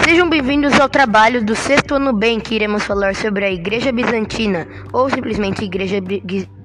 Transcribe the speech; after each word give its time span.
Sejam 0.00 0.28
bem-vindos 0.28 0.80
ao 0.80 0.88
trabalho 0.88 1.44
do 1.44 1.54
sexto 1.54 1.94
ano 1.94 2.12
bem, 2.12 2.40
que 2.40 2.54
iremos 2.54 2.82
falar 2.82 3.14
sobre 3.14 3.44
a 3.44 3.50
Igreja 3.52 3.92
Bizantina, 3.92 4.66
ou 4.92 5.08
simplesmente 5.08 5.64
Igreja, 5.64 5.98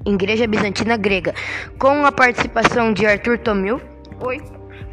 Igreja 0.05 0.47
Bizantina 0.47 0.97
Grega, 0.97 1.35
com 1.77 2.05
a 2.05 2.11
participação 2.11 2.93
de 2.93 3.05
Arthur 3.05 3.37
Tomil. 3.37 3.81
Oi. 4.21 4.41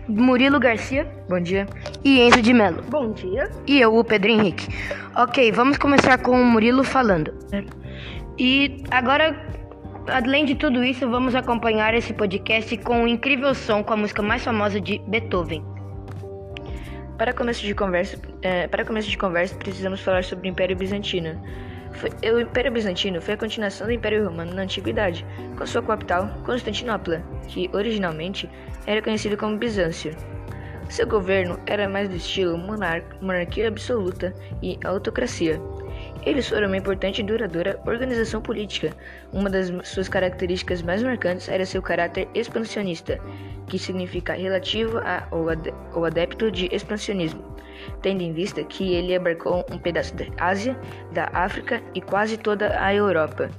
Murilo 0.09 0.61
Garcia. 0.61 1.11
Bom 1.29 1.41
dia. 1.41 1.67
E 2.05 2.21
Enzo 2.21 2.43
de 2.43 2.53
Mello. 2.53 2.83
Bom 2.91 3.13
dia. 3.13 3.51
E 3.67 3.81
eu, 3.81 3.97
o 3.97 4.05
Pedro 4.05 4.31
Henrique. 4.31 4.69
Ok, 5.17 5.51
vamos 5.53 5.79
começar 5.79 6.19
com 6.19 6.33
o 6.33 6.45
Murilo 6.45 6.85
falando. 6.85 7.33
E 8.39 8.83
agora, 8.91 9.35
além 10.09 10.45
de 10.45 10.55
tudo 10.57 10.85
isso, 10.85 11.09
vamos 11.09 11.35
acompanhar 11.35 11.95
esse 11.95 12.13
podcast 12.13 12.77
com 12.79 13.05
um 13.05 13.09
incrível 13.09 13.55
som 13.55 13.83
com 13.83 13.95
a 13.95 13.97
música 13.97 14.21
mais 14.21 14.45
famosa 14.45 14.81
de 14.81 15.01
Beethoven. 15.07 15.74
Para 17.19 17.33
começo 17.33 17.63
de 17.63 17.75
conversa, 17.77 18.19
é, 18.43 18.67
para 18.67 18.85
começo 18.85 19.09
de 19.09 19.17
conversa, 19.17 19.55
precisamos 19.55 20.01
falar 20.01 20.25
sobre 20.25 20.49
o 20.49 20.51
Império 20.51 20.77
Bizantino. 20.77 21.41
Foi, 21.93 22.11
o 22.29 22.41
Império 22.41 22.73
Bizantino 22.73 23.21
foi 23.21 23.35
a 23.35 23.37
continuação 23.37 23.87
do 23.87 23.93
Império 23.93 24.25
Romano 24.25 24.53
na 24.53 24.63
Antiguidade, 24.63 25.25
com 25.57 25.65
sua 25.65 25.81
capital, 25.81 26.29
Constantinopla, 26.45 27.23
que 27.47 27.71
originalmente 27.73 28.51
era 28.85 29.01
conhecido 29.01 29.37
como 29.37 29.57
Bizâncio. 29.57 30.17
Seu 30.89 31.07
governo 31.07 31.59
era 31.67 31.89
mais 31.89 32.09
do 32.09 32.17
estilo 32.17 32.59
monar 32.59 33.03
monarquia 33.21 33.69
absoluta 33.69 34.35
e 34.61 34.77
autocracia. 34.85 35.61
Eles 36.27 36.49
foram 36.49 36.69
uma 36.69 36.77
importante 36.77 37.21
e 37.21 37.25
duradoura 37.25 37.79
organização 37.87 38.41
política. 38.41 38.93
Uma 39.33 39.51
das 39.51 39.71
suas 39.87 40.09
características 40.09 40.81
mais 40.83 41.03
marcantes 41.03 41.49
era 41.49 41.67
seu 41.67 41.83
caráter 41.83 42.29
expansionista, 42.35 43.21
que 43.67 43.79
significa 43.79 44.33
relativo 44.33 44.99
a, 44.99 45.27
ou, 45.31 45.51
ad, 45.51 45.73
ou 45.93 46.05
adepto 46.05 46.51
de 46.51 46.69
expansionismo, 46.75 47.43
tendo 48.01 48.23
em 48.23 48.33
vista 48.33 48.65
que 48.65 48.95
ele 48.95 49.15
abarcou 49.15 49.65
um 49.71 49.79
pedaço 49.79 50.15
da 50.17 50.25
Ásia, 50.39 50.79
da 51.13 51.31
África 51.33 51.83
e 51.95 52.01
quase 52.01 52.39
toda 52.39 52.79
a 52.81 52.95
Europa. 52.95 53.51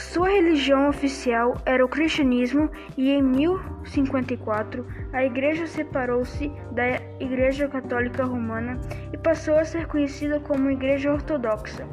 Sua 0.00 0.30
religião 0.30 0.88
oficial 0.88 1.60
era 1.66 1.84
o 1.84 1.88
cristianismo 1.88 2.70
e 2.96 3.10
em 3.10 3.22
1054 3.22 4.84
a 5.12 5.22
igreja 5.24 5.66
separou-se 5.66 6.50
da 6.72 6.98
Igreja 7.20 7.68
Católica 7.68 8.24
Romana 8.24 8.80
e 9.12 9.18
passou 9.18 9.56
a 9.56 9.64
ser 9.64 9.86
conhecida 9.86 10.40
como 10.40 10.70
Igreja 10.70 11.12
Ortodoxa. 11.12 11.86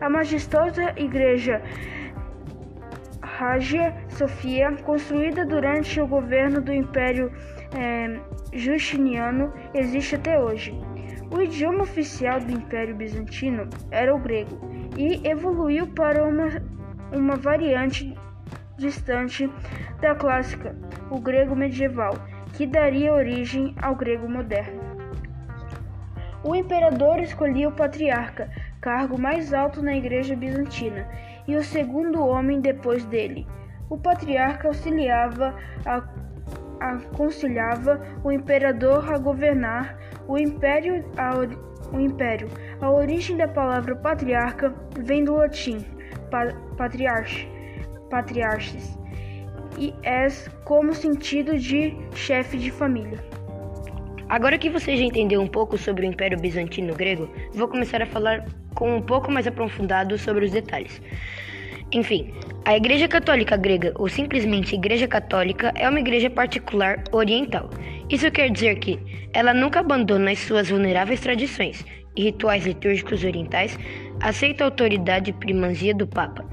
A 0.00 0.08
majestosa 0.08 0.94
Igreja 0.96 1.60
Hagia 3.20 3.92
Sophia, 4.08 4.72
construída 4.84 5.44
durante 5.44 6.00
o 6.00 6.06
governo 6.06 6.60
do 6.60 6.72
Império 6.72 7.30
é, 7.76 8.20
Justiniano, 8.52 9.52
existe 9.74 10.14
até 10.14 10.40
hoje. 10.40 10.72
O 11.30 11.42
idioma 11.42 11.82
oficial 11.82 12.40
do 12.40 12.52
Império 12.52 12.94
Bizantino 12.94 13.68
era 13.90 14.14
o 14.14 14.18
grego 14.18 14.58
e 14.96 15.28
evoluiu 15.28 15.88
para 15.88 16.24
uma, 16.24 16.48
uma 17.12 17.36
variante 17.36 18.16
distante 18.76 19.50
da 20.00 20.14
clássica, 20.14 20.74
o 21.10 21.18
grego 21.20 21.54
medieval, 21.56 22.14
que 22.54 22.66
daria 22.66 23.12
origem 23.12 23.74
ao 23.82 23.94
grego 23.94 24.28
moderno. 24.28 24.80
O 26.44 26.54
imperador 26.54 27.18
escolhia 27.18 27.68
o 27.68 27.72
patriarca, 27.72 28.48
cargo 28.80 29.18
mais 29.18 29.52
alto 29.52 29.82
na 29.82 29.96
Igreja 29.96 30.36
Bizantina, 30.36 31.06
e 31.46 31.56
o 31.56 31.64
segundo 31.64 32.24
homem 32.24 32.60
depois 32.60 33.04
dele. 33.04 33.46
O 33.90 33.98
patriarca 33.98 34.68
auxiliava 34.68 35.54
aconselhava 36.78 38.00
o 38.22 38.30
imperador 38.30 39.12
a 39.12 39.18
governar 39.18 39.98
o 40.28 40.38
império, 40.38 41.04
a, 41.16 41.32
o 41.92 41.98
império. 41.98 42.48
A 42.80 42.88
origem 42.88 43.36
da 43.36 43.48
palavra 43.48 43.96
patriarca 43.96 44.72
vem 44.96 45.24
do 45.24 45.34
latim 45.34 45.84
pa, 46.30 46.52
patriarche, 46.76 47.48
patriarches, 48.10 48.98
e 49.78 49.94
é 50.02 50.26
como 50.64 50.94
sentido 50.94 51.58
de 51.58 51.96
chefe 52.14 52.58
de 52.58 52.70
família. 52.70 53.22
Agora 54.28 54.58
que 54.58 54.68
você 54.68 54.96
já 54.96 55.04
entendeu 55.04 55.40
um 55.40 55.46
pouco 55.46 55.78
sobre 55.78 56.06
o 56.06 56.08
Império 56.10 56.38
Bizantino 56.38 56.94
grego, 56.94 57.30
vou 57.54 57.66
começar 57.66 58.02
a 58.02 58.06
falar 58.06 58.44
com 58.74 58.96
um 58.96 59.00
pouco 59.00 59.30
mais 59.30 59.46
aprofundado 59.46 60.18
sobre 60.18 60.44
os 60.44 60.52
detalhes. 60.52 61.00
Enfim, 61.90 62.34
a 62.66 62.76
Igreja 62.76 63.08
Católica 63.08 63.56
Grega, 63.56 63.94
ou 63.96 64.08
simplesmente 64.08 64.74
Igreja 64.74 65.08
Católica, 65.08 65.72
é 65.74 65.88
uma 65.88 65.98
igreja 65.98 66.28
particular 66.28 67.02
oriental. 67.10 67.70
Isso 68.10 68.30
quer 68.30 68.50
dizer 68.50 68.78
que 68.78 68.98
ela 69.32 69.54
nunca 69.54 69.80
abandona 69.80 70.30
as 70.30 70.38
suas 70.40 70.68
vulneráveis 70.68 71.20
tradições 71.20 71.82
e 72.14 72.24
rituais 72.24 72.66
litúrgicos 72.66 73.24
orientais, 73.24 73.78
aceita 74.20 74.64
a 74.64 74.66
autoridade 74.66 75.30
e 75.30 75.34
primazia 75.34 75.94
do 75.94 76.06
Papa. 76.06 76.44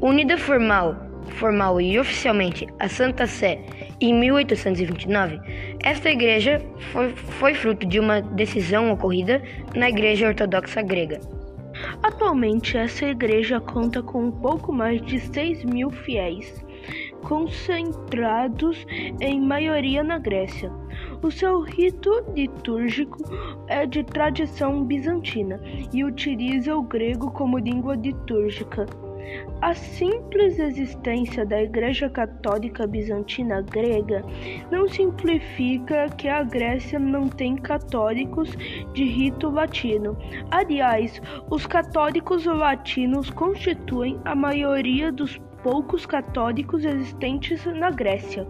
Unida 0.00 0.36
formal, 0.36 0.96
formal 1.38 1.80
e 1.80 1.98
oficialmente 1.98 2.66
à 2.78 2.88
Santa 2.88 3.26
Sé 3.26 3.60
em 4.00 4.12
1829, 4.12 5.40
esta 5.82 6.10
igreja 6.10 6.60
foi, 6.92 7.10
foi 7.10 7.54
fruto 7.54 7.86
de 7.86 7.98
uma 7.98 8.20
decisão 8.20 8.90
ocorrida 8.92 9.42
na 9.74 9.88
Igreja 9.88 10.28
Ortodoxa 10.28 10.82
Grega. 10.82 11.20
Atualmente, 12.02 12.76
essa 12.76 13.06
igreja 13.06 13.60
conta 13.60 14.02
com 14.02 14.26
um 14.26 14.30
pouco 14.30 14.72
mais 14.72 15.00
de 15.02 15.18
6 15.18 15.64
mil 15.64 15.90
fiéis, 15.90 16.64
concentrados 17.22 18.86
em 19.20 19.40
maioria 19.40 20.02
na 20.04 20.18
Grécia. 20.18 20.70
O 21.24 21.30
seu 21.30 21.60
rito 21.62 22.22
litúrgico 22.36 23.16
é 23.66 23.86
de 23.86 24.04
tradição 24.04 24.84
bizantina 24.84 25.58
e 25.90 26.04
utiliza 26.04 26.76
o 26.76 26.82
grego 26.82 27.30
como 27.30 27.56
língua 27.56 27.94
litúrgica. 27.94 28.84
A 29.62 29.72
simples 29.72 30.58
existência 30.58 31.46
da 31.46 31.62
Igreja 31.62 32.10
Católica 32.10 32.86
Bizantina 32.86 33.62
Grega 33.62 34.22
não 34.70 34.86
simplifica 34.86 36.10
que 36.10 36.28
a 36.28 36.42
Grécia 36.42 36.98
não 36.98 37.26
tem 37.26 37.56
católicos 37.56 38.50
de 38.92 39.04
rito 39.04 39.48
latino. 39.48 40.18
Aliás, 40.50 41.22
os 41.48 41.66
católicos 41.66 42.44
latinos 42.44 43.30
constituem 43.30 44.20
a 44.26 44.34
maioria 44.34 45.10
dos 45.10 45.40
poucos 45.62 46.04
católicos 46.04 46.84
existentes 46.84 47.64
na 47.64 47.90
Grécia. 47.90 48.46